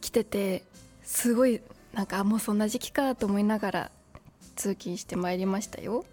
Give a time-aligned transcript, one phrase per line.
[0.00, 0.62] 着てて
[1.02, 1.60] すごい
[1.92, 3.90] なんかもうそんな時期かと思いながら
[4.54, 6.04] 通勤してまいりましたよ。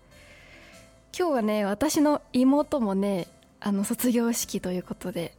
[1.17, 3.27] 今日はね私の妹もね
[3.59, 5.35] あの卒業式ということで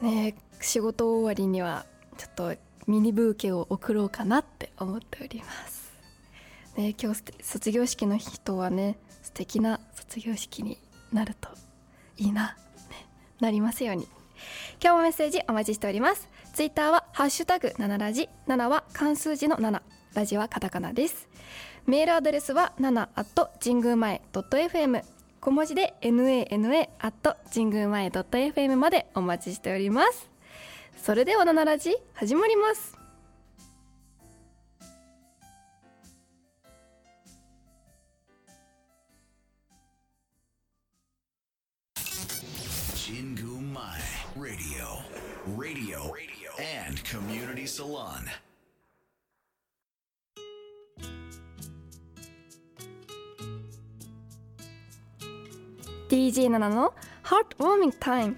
[0.00, 1.84] ね仕事終わりには
[2.16, 2.54] ちょっと
[2.86, 5.92] ミニブーケを送ろうかなって思っております。
[6.76, 10.78] ね今日卒業式の人はね素敵な卒業式に
[11.12, 11.48] なると
[12.16, 12.56] いいな、
[12.88, 13.06] ね、
[13.40, 14.08] なりますように。
[14.80, 16.28] 今日もメッセージお待ちしております。
[16.54, 19.82] ツイッターはハッシュタグ7ラジ7は漢数字の7
[20.14, 21.28] ラジはカタカナです。
[21.88, 25.02] メールアドレスは7アット神宮前ドット FM
[25.40, 30.28] 小文字で nana アット神宮前ドット FM までお待ちしております。
[31.02, 32.94] それでは7ラジ始まります。
[44.36, 46.14] ラディオ、ラディオ、
[46.86, 48.47] and community salon。
[56.18, 58.34] DJ7 の Heartwarming Time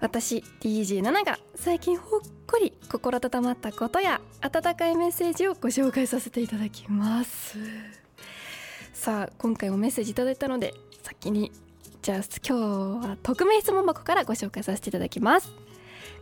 [0.00, 7.58] 私 DJ7 が最近ほっこり心温まったことや温かいメッセージをご紹介させていただきます。
[8.94, 10.72] さあ今回もメッセージいただいたので
[11.02, 11.52] 先に
[12.00, 15.52] じゃあ今日は匿名質問箱からご紹介させていただきます。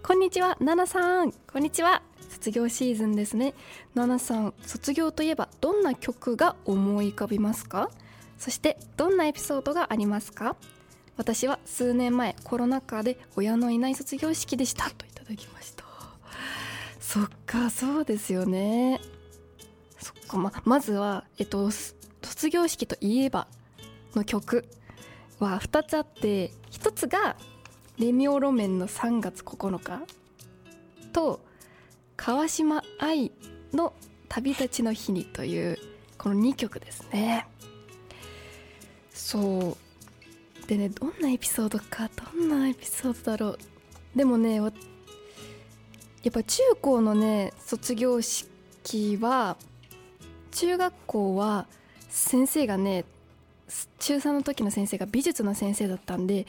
[0.03, 1.31] こんにちはナナさん。
[1.31, 2.03] こんにちは。
[2.29, 3.55] 卒業シーズンですね。
[3.95, 7.89] ナナさん卒業といえばどんな曲が思い浮かびますか？
[8.37, 10.57] そしてどんなエピソードがありますか？
[11.19, 15.85] 私は数年前コロナ禍で親のいない卒業式でしたといただきました。
[17.01, 19.01] そっかそうですよね。
[19.99, 23.49] そっかままずはえっと卒業式といえば
[24.15, 24.65] の曲
[25.41, 27.37] は2つあって1つが
[27.99, 30.03] レミオロメンの3月9日
[31.13, 31.45] と
[32.17, 33.33] 川島愛
[33.73, 33.93] の
[34.29, 35.79] 旅立ちの日にという
[36.17, 37.49] この2曲ですね。
[39.13, 39.88] そう。
[40.69, 43.59] でねどんなエピソードかどんなエピソードだろう。
[44.15, 44.73] でもねやっ
[46.31, 49.57] ぱ中高のね卒業式は
[50.53, 51.67] 中学校は
[52.11, 53.05] 先生がね
[53.99, 56.47] 中3の時の先生が美術の先生だったんで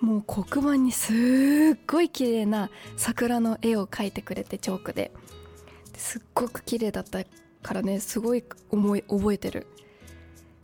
[0.00, 5.12] もう黒板にすっごい綺麗な桜の絵を描いてくれてチョークで
[5.96, 7.24] すっごく綺麗だった
[7.62, 9.66] からねすごい思い覚えてる。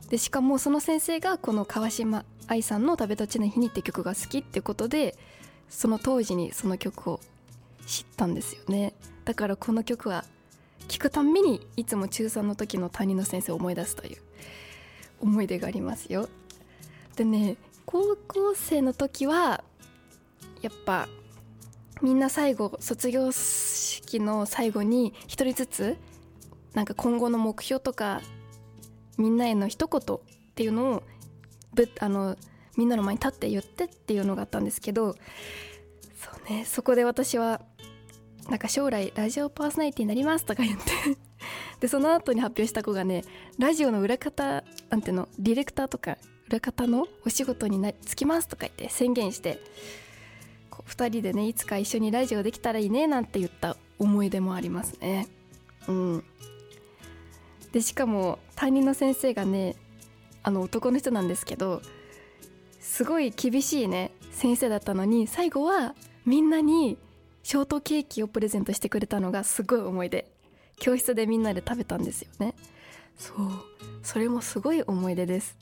[0.08, 5.16] でしかもその先生がこの川島愛さんの「食べたちの日に」って曲が好きってことで
[5.68, 7.20] その当時にその曲を
[7.86, 8.94] 知ったんですよね。
[9.24, 10.24] だからこの曲は
[10.88, 14.18] 聴くたんびにいつも中3の時の担任の先生を思い出すという
[15.20, 16.28] 思い出がありますよ。
[17.16, 19.62] でね高校生の時は
[20.62, 21.08] やっぱ
[22.00, 25.96] みんな最後卒業式の最後に一人ずつ
[26.72, 28.22] なんか今後の目標とか
[29.18, 30.20] みんなへの一言っ
[30.54, 31.02] ていうのを
[31.74, 32.36] ぶあの
[32.76, 37.60] みんなの前に立って言ってっていうのがあったんですけどそうねそこで私は
[38.48, 40.84] なんか将来ラジオパーソナリティになりますとか言って
[41.80, 43.24] でその後に発表した子がね
[43.58, 46.16] ラジオの裏方なんていうのディレクターとか
[46.48, 49.60] 裏方のお仕事になつきますとか言って宣言して
[50.70, 55.26] こう2人でねいつか一緒にラジオできたらいいねなんて言った思い出もありますね。
[55.88, 56.24] うん。
[57.72, 59.76] でしかも担任の先生がね
[60.42, 61.82] あの男の人なんですけど
[62.80, 65.94] すごい厳しいね先生だったのに最後は
[66.24, 66.96] みんなに
[67.42, 70.30] ショートケーキをプレゼントしてくれたのがすごい思い出。
[70.78, 72.54] 教室でみんなで食べたんですよね。
[73.16, 73.36] そう
[74.02, 75.56] それもすごい思い出です。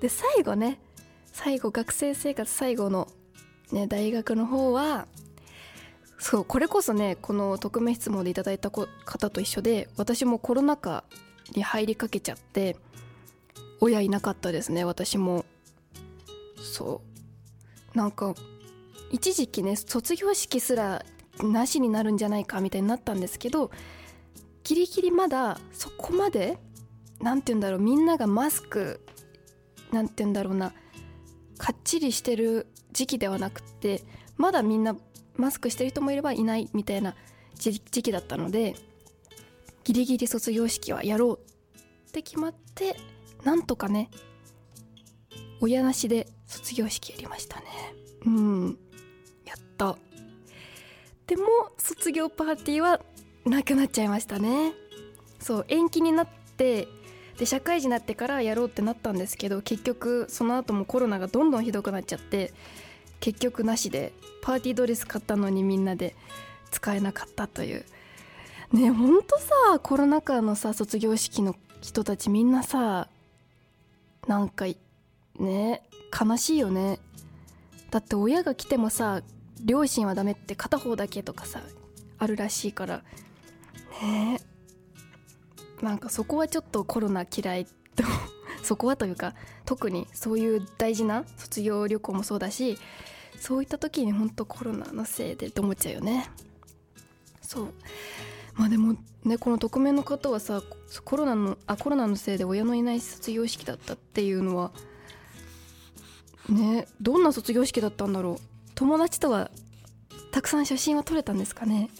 [0.00, 0.78] で最後ね
[1.32, 3.08] 最後学生生活最後の、
[3.72, 5.06] ね、大学の方は
[6.22, 8.86] そうこれこそねこの匿名質問でいただいた方
[9.28, 11.02] と一緒で私もコロナ禍
[11.56, 12.76] に入りかけちゃって
[13.80, 15.44] 親いなかったですね私も。
[16.62, 17.02] そ
[17.92, 17.98] う。
[17.98, 18.36] なんか
[19.10, 21.04] 一時期ね卒業式すら
[21.42, 23.72] なしになるんじゃないかみたいになったんですけど
[24.62, 26.56] ギリギリまだそこまで
[27.20, 29.04] 何て言うんだろうみんながマスク
[29.90, 30.72] 何て言うんだろうな
[31.58, 34.04] かっちりしてる時期ではなくって
[34.36, 34.96] まだみんな
[35.36, 37.14] マスクしてる人もいればいないみたいな
[37.54, 38.74] 時期だったので
[39.84, 41.38] ギリギリ卒業式はやろ
[41.74, 42.96] うって決まって
[43.44, 44.10] なんとかね
[45.60, 47.66] 親なしで卒業式やりましたね。
[48.26, 48.78] うん。
[49.44, 49.96] やった
[51.26, 51.44] でも
[51.78, 53.00] 卒業パーティーは
[53.44, 54.72] なくなっちゃいましたね。
[55.40, 56.88] そう延期になって
[57.38, 62.52] で社会人になってからやろうってなったんですけど結局その後もコロナがどんどんひどくなっちゃって
[63.22, 66.16] 結局なしでパーティードレス買ったのにみんなで
[66.72, 67.84] 使えなかったという。
[68.72, 73.06] ねほんとさコロナ禍のさ卒業式の人たちみんなさ
[74.26, 74.64] なんか
[75.38, 75.82] ね
[76.20, 76.98] 悲しいよね。
[77.92, 79.22] だって親が来てもさ
[79.64, 81.60] 両親はダメって片方だけとかさ
[82.18, 83.04] あるらしいから。
[84.02, 84.40] ね
[85.80, 87.72] なんかそこはちょっとコロナ嫌いと
[88.64, 89.34] そこはというか
[89.64, 92.78] 特にそういう大事な卒業旅行もそうだし
[93.42, 96.30] そういった時にほんとコロナのせいでって思っちゃうよね。
[97.40, 97.74] そう。
[98.54, 98.94] まあでも
[99.24, 100.62] ねこの匿名の方はさ
[101.04, 104.70] コロナのあコロナのせいで親のいない卒業式だったっていうのは
[106.48, 108.70] ねどんな卒業式だったんだろう。
[108.76, 109.50] 友達とは
[110.30, 111.90] たくさん写真は撮れたんですかね。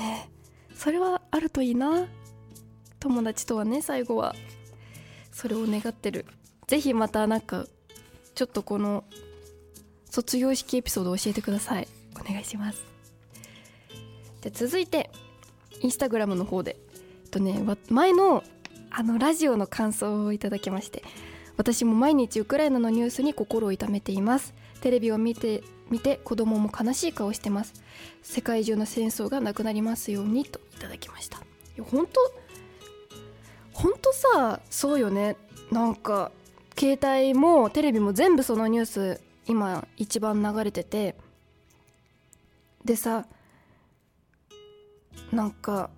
[0.00, 0.30] ね。
[0.74, 2.06] それはあるといいな。
[2.98, 4.34] 友達とはね最後は
[5.32, 6.24] それを願ってる。
[6.66, 7.66] 是非またなんか
[8.34, 9.04] ちょっとこの
[10.10, 11.88] 卒業式エピソードを教えてください。
[12.20, 12.84] お願いします。
[14.42, 15.10] じゃ続いて
[15.80, 16.76] インスタグラムの方で。
[17.24, 18.42] えっとね前の
[18.90, 21.04] あのラジオの感想をいただきまして
[21.56, 24.52] 私も毎日ウクライナのニュースに心を痛めています。
[24.80, 27.74] テレビを見て見て子供も悲しい顔してます。
[28.22, 31.38] 世界中の戦争がなくなりますようにといただきました。
[31.38, 31.40] い
[31.76, 32.20] や本当？
[33.72, 35.36] 本当さそうよね。
[35.70, 36.32] なんか
[36.76, 41.16] 携帯もテレビも全部そのニュース今一番流れてて
[42.84, 43.26] でさ
[45.32, 45.90] なんか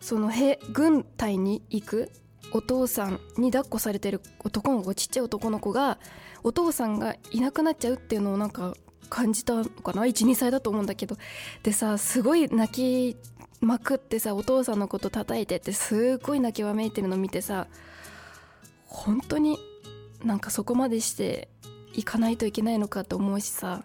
[0.00, 2.10] その兵軍隊に行く
[2.52, 5.98] お父さんに抱っこされてる男の子ちっちゃい男の子が
[6.42, 8.74] お父さんがいなくなっちゃうっていうのをなんか
[9.10, 11.16] 感じたのかな？12歳だと思うんだけど。
[11.62, 13.16] でさすごい泣き
[13.60, 17.66] まくってさお父さんのこと叩いてってすごい泣きわめいてるの見てさ
[18.86, 19.58] 本当に
[20.24, 21.48] なんかそこまでして
[21.98, 23.82] いかないといけないのかと思うしさ。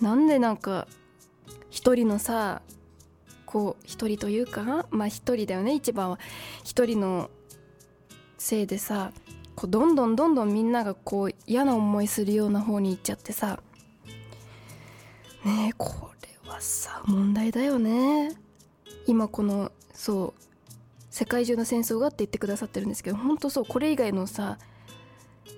[0.00, 0.88] なんでなんか
[1.70, 2.62] 一人のさ
[3.44, 5.74] こう一人というかまあ一人だよね。
[5.74, 6.18] 一番は。
[6.64, 7.30] 一人の
[8.38, 9.12] せいでさ
[9.54, 13.60] こうどんどんどんどんみんながこう嫌な思いするような方に行っちゃってさ。
[15.44, 18.32] ねえこれはさ問題だよね。
[19.06, 20.42] 今このそう
[21.10, 24.58] 世界中の戦争がって言ってくださってるんですけど本当そうこれ以外のさ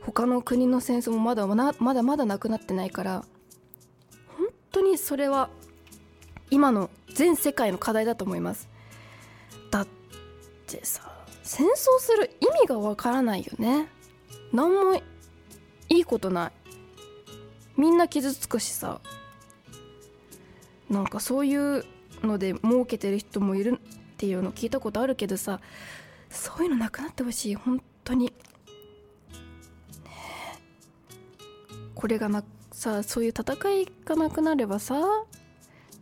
[0.02, 3.24] 他の国の戦争もまだまだまだなくなってないから
[4.36, 5.50] 本当にそれは
[6.50, 8.68] 今の全世界の課題だと思います。
[9.70, 9.86] だっ
[10.66, 11.02] てさ
[11.42, 13.88] 戦争する意味がわからないよね。
[14.52, 15.02] 何もい
[15.88, 16.52] いことない。
[17.76, 19.00] みんな傷つくしさ。
[20.88, 21.84] なんかそういう
[22.22, 25.60] ので儲けてる人もいるっていうの聞いたことあるけどさ
[26.30, 27.54] そういうのなくなってほしい。
[27.54, 28.32] 本当に、
[31.96, 35.00] これがなさそういう戦いがなくなればさ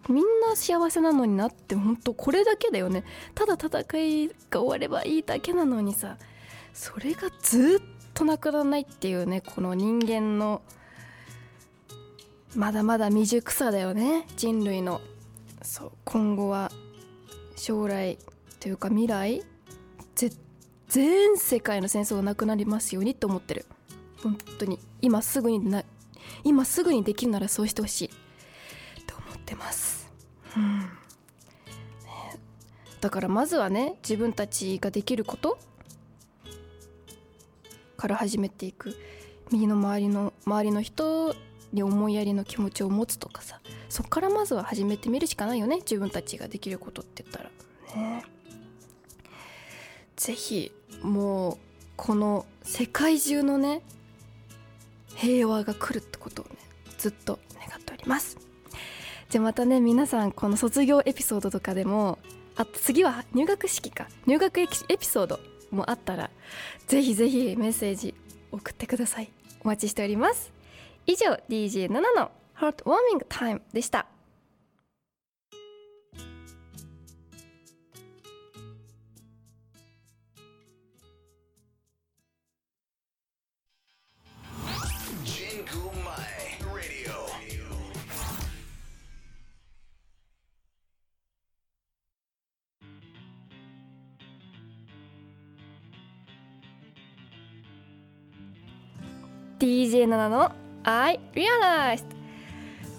[0.08, 3.04] みんな幸せなのになって本当これだけだよね。
[3.34, 6.18] ただ戦いが終わればいいだけなのにさ
[6.74, 10.60] それがずっとなくならないっていうねこの人間の
[12.54, 14.26] まだまだ未熟さだよね。
[14.36, 15.00] 人類の。
[15.62, 16.70] そう今後は
[17.56, 18.18] 将来
[18.60, 19.42] というか未来
[20.88, 23.64] 全世界の戦争がなくなりますようにと思ってる。
[24.22, 24.78] 本当に。
[25.04, 25.84] 今すぐにな
[26.44, 28.08] 今すぐにできるならそうしてほしい。
[29.06, 30.10] と思ってます。
[30.56, 30.80] うん。
[30.80, 30.86] ね。
[33.02, 35.58] だからまずはね自分たちができること。
[37.98, 38.96] から始めていく。
[39.52, 41.36] 右の周りの周りの人
[41.74, 43.60] に思いやりの気持ちを持つとかさ。
[43.90, 45.76] そっからまずは始めてみるしかないよね。
[45.76, 47.50] 自分たちができることって言ったら。
[47.94, 48.24] ね。
[50.16, 51.58] 是非もう
[51.96, 53.82] この世界中のね
[55.24, 56.52] 平和が来るってことをね
[56.98, 58.38] ずっと願っております。
[59.30, 62.18] じゃあまたね皆さんこの卒業エピソードとかでも
[62.56, 64.06] あ次は入学式か。
[64.26, 65.40] 入学エピソード
[65.70, 66.30] もあったら
[66.86, 68.14] ぜひぜひメッセージ
[68.52, 69.30] 送ってください。
[69.62, 70.52] お待ちしております。
[71.06, 74.06] 以上 DJ7 のハートウォーミングタイムでした。
[99.64, 100.52] DJ7 の
[100.82, 102.04] I Realized」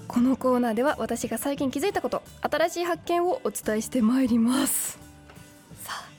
[0.09, 4.97] このコーナーでは私が最近気づいたこと新しい発見をお伝えしてまいります。
[5.83, 6.09] さあ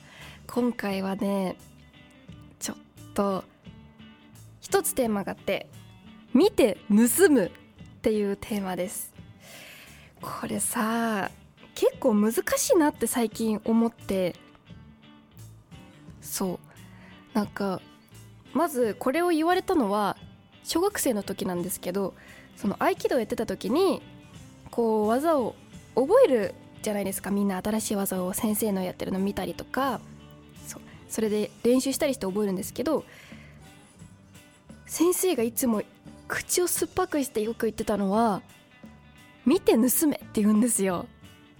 [0.47, 1.57] 今回はね
[2.59, 2.77] ちょっ
[3.13, 3.43] と
[4.61, 5.67] 一つテーマがあって
[6.33, 7.47] 「見て盗む」
[7.97, 9.13] っていうテーマです。
[10.21, 11.29] これさ
[11.75, 14.33] 結構難しいなって最近思って
[16.21, 16.59] そう。
[17.33, 17.81] なんか
[18.53, 20.15] まずこれを言われたのは
[20.67, 22.13] 小学生の時なんですけど
[22.57, 24.01] その合気道やってた時に
[24.69, 25.55] こう技を
[25.95, 30.01] 覚えるじゃないですかみんな新しい技を先生のやってるの見たりとか
[30.67, 33.05] そそれで練習したりして覚えるんですけど
[34.85, 35.83] 先生がいつも
[36.27, 38.41] 口を酸っぱくしてよく言ってたのは
[39.45, 41.05] 「見て盗め」って言うんですよ。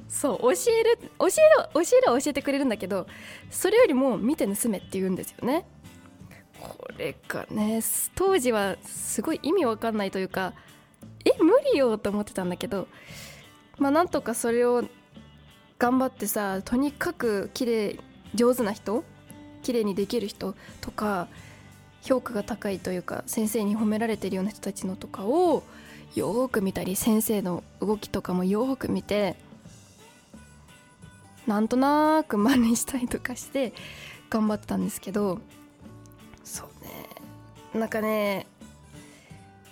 [0.09, 1.33] そう教える教える
[1.73, 3.07] 教えるは教えてくれるんだけど
[3.51, 5.65] それよりも見て盗めって言うんですよね。
[6.59, 7.81] これがね。
[8.15, 10.53] 当時はすごい意味わかんないというか
[11.25, 12.87] え無理よと思ってたんだけど
[13.77, 14.83] まあなんとかそれを
[15.79, 17.99] 頑張ってさとにかく綺麗
[18.33, 19.03] 上手な人
[19.61, 21.27] 綺麗にできる人とか
[22.01, 25.63] 評価が高いというか先生に褒められてるような人たちのとかを
[26.15, 29.35] よーく見たり先生の動きとかもよーく見て
[31.45, 33.73] なんとなく真似したりとかして
[34.29, 35.39] 頑張ってたんですけど
[36.47, 37.79] そうね。
[37.79, 38.47] なんかね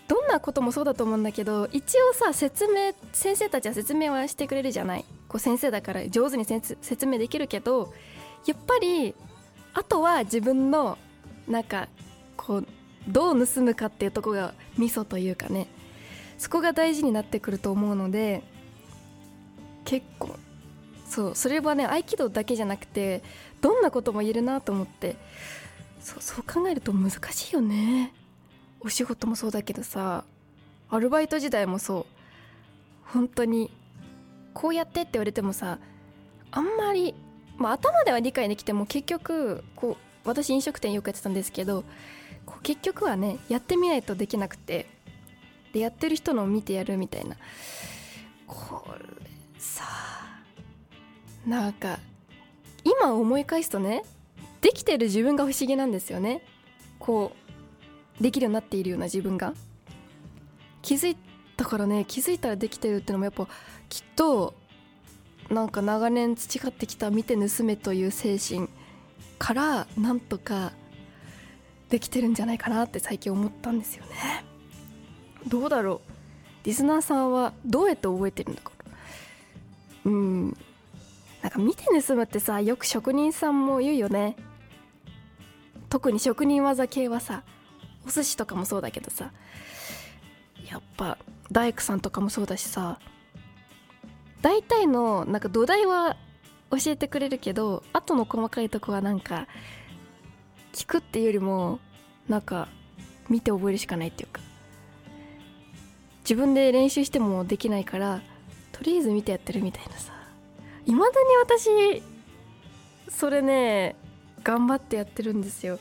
[0.07, 5.05] どんなこともそうだと思うんだけど一応さ説明先生たちは説明はしてくれるじゃない？
[5.29, 7.93] こう先生だから上手に説明できるけど
[8.45, 9.15] やっぱり
[9.73, 10.97] あとは自分の
[11.47, 11.87] なんか
[12.37, 12.67] こう
[13.07, 15.67] どう盗むかっていうとこがミソというかね。
[16.37, 18.43] そこが大事になってくると思うので
[19.85, 20.35] 結構
[21.07, 23.23] そうそれはね合気道だけじゃなくて
[23.61, 25.15] どんなことも言えるなと思って。
[26.05, 28.13] そうそう考えると難しいよね。
[28.79, 30.23] お仕事もそうだけどさ
[30.87, 32.05] アルバイト時代もそう。
[33.11, 33.71] 本当に
[34.53, 35.79] こうやってって言われてもさ
[36.51, 37.15] あんまり、
[37.57, 41.83] まあ、頭では理解できても結局こう私飲食店よくやってたんですけど
[42.45, 44.85] こう結局はねやってみないとできなくて
[45.73, 47.35] でやってる人のを見てやるみたいな。
[48.45, 49.05] これ
[49.57, 49.85] さ
[51.47, 51.97] なんか
[52.83, 54.03] 今思い返すとね
[54.65, 56.41] できてる自分が不思議なんですよね。
[56.97, 57.33] こ
[58.19, 59.53] うできるようになっているような自分が。
[60.81, 61.17] 気づい
[61.55, 63.47] たからね気づいたらできてるってのもやっぱ
[63.89, 64.55] きっと
[65.51, 68.67] なんか長年培ってきた見て盗めという精神
[69.37, 70.71] からなんとか
[71.89, 74.45] できてるんじゃないかなって最近思ったんですよね。
[75.47, 76.01] どうだろ
[76.63, 76.65] う。
[76.65, 78.71] リスナーさんはどうやって覚えてるんだか
[80.05, 80.57] うん。
[81.43, 84.35] なんか見て盗むってさよく職人さんも言うよね。
[85.89, 87.43] 特に職人技系はさ
[88.07, 89.31] お寿司とかもそうだけどさ
[90.69, 91.17] やっぱ
[91.51, 92.99] 大工さんとかもそうだしさ
[94.41, 96.17] 大体のなんか土台は
[96.71, 99.47] 教えてくれるけど後の細かいとこはなんか
[100.73, 101.79] 聞くっていうよりも
[102.27, 102.67] なんか
[103.29, 104.41] 見て覚えるしかないっていうか。
[106.21, 108.19] 自分で練習してもできないから
[108.71, 110.11] とりあえず見てやってるみたいなさ。
[110.85, 112.03] いまだに私
[113.09, 113.95] それね
[114.45, 115.79] 頑張ってやってるんですよ。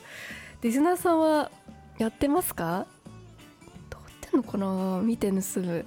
[0.61, 1.51] リスナーさんは
[1.99, 2.87] やってますか？
[3.89, 5.01] どうやってんのかな？
[5.03, 5.85] 見て盗む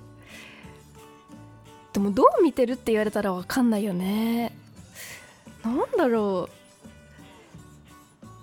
[1.93, 4.57] でもどう見てるって言われたら分かんないよね。
[5.65, 6.49] なんだろ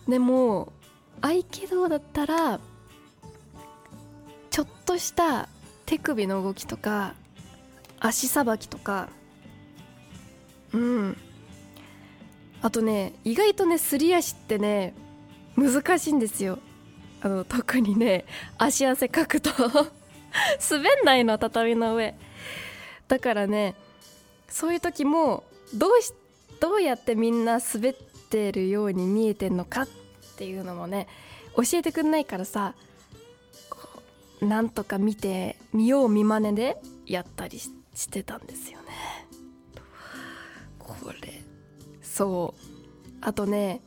[0.07, 0.11] う。
[0.11, 0.73] でも
[1.21, 2.59] 合気道だったら
[4.51, 5.47] ちょっとした
[5.85, 7.15] 手首の動きとか
[7.99, 9.07] 足さばきとか。
[10.73, 11.17] うん。
[12.61, 14.93] あとね意外とねすり足ってね
[15.55, 16.59] 難しいんですよ。
[17.21, 18.25] あの特にね
[18.57, 19.51] 足汗かくと。
[20.69, 22.15] 滑んないの畳の上。
[23.07, 23.75] だからね
[24.49, 25.43] そういう時も
[25.73, 26.13] どうし
[26.59, 27.93] どうやってみんな滑っ
[28.29, 29.87] てるように見えてんのかっ
[30.37, 31.07] ていうのもね
[31.55, 32.73] 教えてくんないからさ
[33.69, 34.01] こ
[34.41, 37.71] うなんとか見て見よう見まねでやったりし
[38.09, 38.84] てたんですよね。
[42.15, 42.75] そう。
[43.19, 43.81] あとね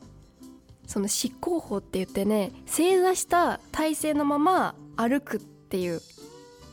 [0.85, 5.99] その執行法って言ってね正座した体勢のまま歩くっていう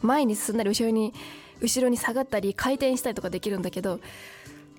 [0.03, 1.15] 前に進んだり後ろに
[1.63, 4.01] 後ろに下がったり回転したりとかできるんだけど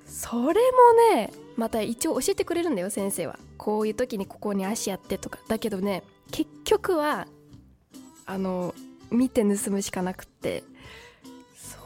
[0.05, 0.61] それ
[1.09, 3.39] もねまた一応教えてくれるんだよ先生は。
[3.57, 5.39] こういう時にここに足やってとか。
[5.47, 7.27] だけどね結局は
[8.27, 8.75] あの
[9.09, 10.61] 見て盗むしかなくって。
[11.55, 11.79] そう。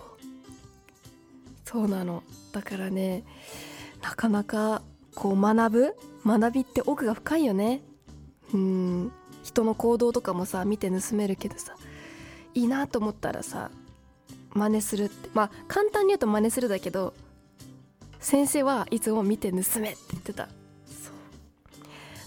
[1.64, 2.24] そうなの。
[2.52, 3.24] だからね
[4.02, 4.82] なかなか
[5.16, 7.82] こう学ぶ学びって奥が深いよね。
[8.54, 9.12] うん。
[9.44, 11.76] 人の行動とかもさ見て盗めるけどさ
[12.54, 13.72] いいなと思ったらさ
[14.54, 15.30] 真似するって。
[15.34, 17.14] まあ簡単に言うと真似するだけど
[18.20, 20.48] 先生はいつも見て盗めって言ってた。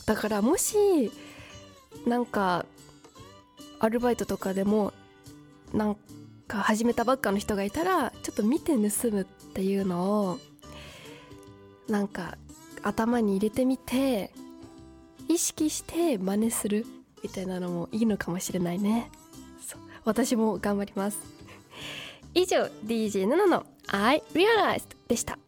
[0.07, 1.11] だからもし
[2.07, 2.66] なんか
[3.78, 4.93] アルバイトとかでも
[5.73, 5.97] なん
[6.47, 10.38] か始めたばっかの人がいたらちょっと見て盗むっていうのを
[11.88, 12.37] なんか
[12.83, 14.31] 頭に入れてみて
[15.29, 16.87] 意識して真似する
[17.23, 19.11] みたいなのもいいのかもしれないね。
[20.05, 21.19] 私も頑張ります。
[22.35, 25.38] 以上 DJ 7の I Realized でした。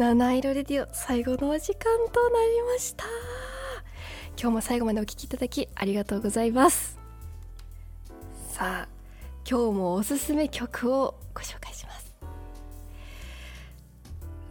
[0.00, 3.04] 七色レディオ最後のお時間となりました。
[4.40, 6.98] 今日も最後までお聴きいただきありがとうございます。
[8.48, 8.88] さあ
[9.46, 12.14] 今日もおすすめ曲をご紹介します。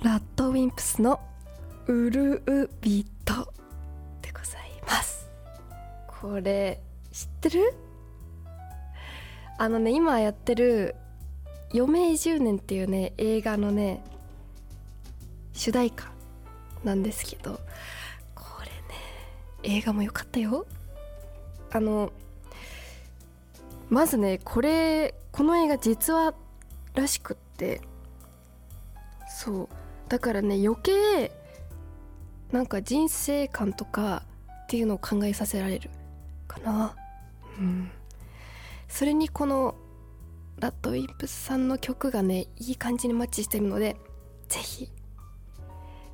[0.04, 1.20] ラッドウィンプスの
[1.90, 3.52] 「ウルウビト」
[4.22, 5.32] でございます。
[6.22, 6.80] これ
[7.12, 7.74] 知ってる？
[9.58, 10.96] あのね今やってる
[11.74, 14.04] 「余命10年」っていうね映画のね
[15.60, 16.06] 主題歌
[16.86, 17.60] なんですけど
[18.34, 20.66] これね映画も良かったよ。
[21.70, 22.14] あの
[23.90, 26.34] まずねこれこの映画実話
[26.94, 27.82] らしくって
[29.28, 29.70] そう。
[30.08, 31.30] だからね余計
[32.54, 34.24] なんか人生観とか
[34.64, 35.90] っていうのを考えさせられる
[36.48, 36.96] かな。
[37.60, 37.92] うん。
[38.88, 39.76] それにこの
[40.58, 43.98] ラッドウィンプスさんの曲がねいい感じにマッチしてるので
[44.48, 44.90] ぜひ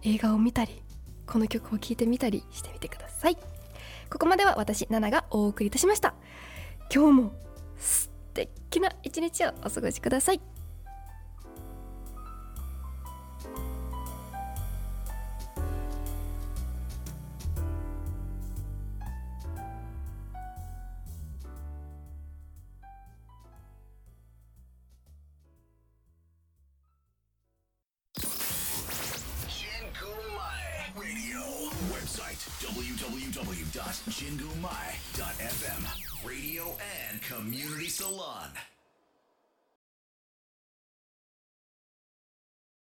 [0.06, 0.82] 映画を見たり
[1.26, 3.38] この曲を聴いてみたりしてみてください。
[4.10, 6.14] ここまでは私ナナがお送りいたしました。
[6.94, 7.34] 今日も
[7.78, 10.55] 素敵な一日をお過ごしください。